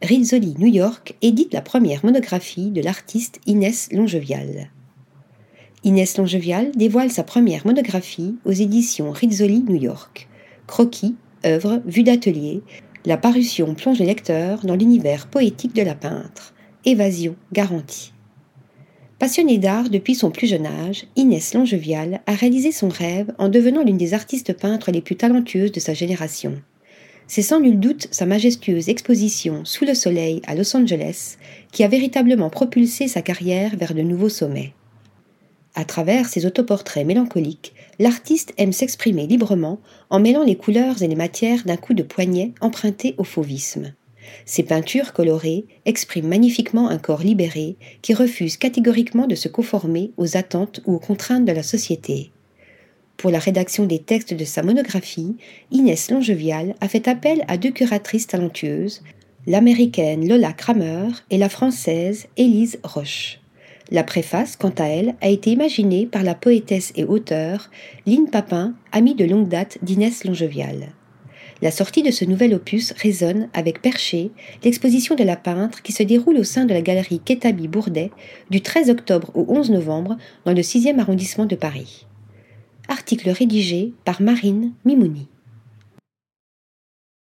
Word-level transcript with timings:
Rizzoli 0.00 0.54
New 0.58 0.68
York 0.68 1.16
édite 1.22 1.52
la 1.52 1.60
première 1.60 2.04
monographie 2.04 2.70
de 2.70 2.80
l'artiste 2.80 3.40
Inès 3.46 3.88
Longevial. 3.90 4.70
Inès 5.82 6.16
Longevial 6.16 6.70
dévoile 6.76 7.10
sa 7.10 7.24
première 7.24 7.66
monographie 7.66 8.36
aux 8.44 8.52
éditions 8.52 9.10
Rizzoli 9.10 9.64
New 9.64 9.74
York. 9.74 10.28
Croquis, 10.68 11.16
œuvre, 11.44 11.82
vue 11.84 12.04
d'atelier, 12.04 12.62
la 13.06 13.16
parution 13.16 13.74
plonge 13.74 13.98
le 13.98 14.06
lecteur 14.06 14.64
dans 14.64 14.76
l'univers 14.76 15.26
poétique 15.26 15.74
de 15.74 15.82
la 15.82 15.96
peintre. 15.96 16.54
Évasion 16.84 17.34
garantie. 17.52 18.12
Passionnée 19.18 19.58
d'art 19.58 19.90
depuis 19.90 20.14
son 20.14 20.30
plus 20.30 20.46
jeune 20.46 20.66
âge, 20.66 21.06
Inès 21.16 21.54
Longevial 21.54 22.20
a 22.28 22.34
réalisé 22.34 22.70
son 22.70 22.88
rêve 22.88 23.34
en 23.36 23.48
devenant 23.48 23.82
l'une 23.82 23.98
des 23.98 24.14
artistes 24.14 24.52
peintres 24.52 24.92
les 24.92 25.00
plus 25.00 25.16
talentueuses 25.16 25.72
de 25.72 25.80
sa 25.80 25.92
génération. 25.92 26.54
C'est 27.30 27.42
sans 27.42 27.60
nul 27.60 27.78
doute 27.78 28.08
sa 28.10 28.24
majestueuse 28.24 28.88
exposition 28.88 29.62
Sous 29.66 29.84
le 29.84 29.92
soleil 29.92 30.40
à 30.46 30.54
Los 30.54 30.74
Angeles 30.74 31.36
qui 31.70 31.84
a 31.84 31.88
véritablement 31.88 32.48
propulsé 32.48 33.06
sa 33.06 33.20
carrière 33.20 33.76
vers 33.76 33.92
de 33.92 34.00
nouveaux 34.00 34.30
sommets. 34.30 34.72
À 35.74 35.84
travers 35.84 36.26
ses 36.26 36.46
autoportraits 36.46 37.06
mélancoliques, 37.06 37.74
l'artiste 37.98 38.54
aime 38.56 38.72
s'exprimer 38.72 39.26
librement 39.26 39.78
en 40.08 40.20
mêlant 40.20 40.42
les 40.42 40.56
couleurs 40.56 41.02
et 41.02 41.06
les 41.06 41.16
matières 41.16 41.64
d'un 41.64 41.76
coup 41.76 41.92
de 41.92 42.02
poignet 42.02 42.52
emprunté 42.62 43.14
au 43.18 43.24
fauvisme. 43.24 43.92
Ses 44.46 44.62
peintures 44.62 45.12
colorées 45.12 45.66
expriment 45.84 46.28
magnifiquement 46.28 46.88
un 46.88 46.98
corps 46.98 47.22
libéré 47.22 47.76
qui 48.00 48.14
refuse 48.14 48.56
catégoriquement 48.56 49.26
de 49.26 49.34
se 49.34 49.48
conformer 49.48 50.12
aux 50.16 50.38
attentes 50.38 50.80
ou 50.86 50.94
aux 50.94 50.98
contraintes 50.98 51.44
de 51.44 51.52
la 51.52 51.62
société. 51.62 52.32
Pour 53.18 53.32
la 53.32 53.40
rédaction 53.40 53.84
des 53.84 53.98
textes 53.98 54.32
de 54.32 54.44
sa 54.44 54.62
monographie, 54.62 55.34
Inès 55.72 56.08
Longevial 56.08 56.76
a 56.80 56.86
fait 56.86 57.08
appel 57.08 57.44
à 57.48 57.56
deux 57.56 57.72
curatrices 57.72 58.28
talentueuses, 58.28 59.02
l'américaine 59.48 60.28
Lola 60.28 60.52
Kramer 60.52 61.08
et 61.28 61.36
la 61.36 61.48
française 61.48 62.28
Élise 62.36 62.78
Roche. 62.84 63.40
La 63.90 64.04
préface, 64.04 64.54
quant 64.54 64.72
à 64.78 64.84
elle, 64.84 65.16
a 65.20 65.28
été 65.30 65.50
imaginée 65.50 66.06
par 66.06 66.22
la 66.22 66.36
poétesse 66.36 66.92
et 66.94 67.02
auteure 67.02 67.70
Lynne 68.06 68.30
Papin, 68.30 68.74
amie 68.92 69.16
de 69.16 69.24
longue 69.24 69.48
date 69.48 69.78
d'Inès 69.82 70.22
Longevial. 70.22 70.92
La 71.60 71.72
sortie 71.72 72.04
de 72.04 72.12
ce 72.12 72.24
nouvel 72.24 72.54
opus 72.54 72.92
résonne 72.92 73.48
avec 73.52 73.82
Perché, 73.82 74.30
l'exposition 74.62 75.16
de 75.16 75.24
la 75.24 75.34
peintre 75.34 75.82
qui 75.82 75.90
se 75.90 76.04
déroule 76.04 76.36
au 76.36 76.44
sein 76.44 76.66
de 76.66 76.72
la 76.72 76.82
galerie 76.82 77.18
Ketabi 77.18 77.66
Bourdet 77.66 78.12
du 78.50 78.60
13 78.60 78.90
octobre 78.90 79.32
au 79.34 79.44
11 79.48 79.72
novembre 79.72 80.16
dans 80.44 80.52
le 80.52 80.62
6e 80.62 81.00
arrondissement 81.00 81.46
de 81.46 81.56
Paris. 81.56 82.06
Article 82.88 83.30
rédigé 83.30 83.92
par 84.04 84.22
Marine 84.22 84.72
Mimouni. 84.84 85.28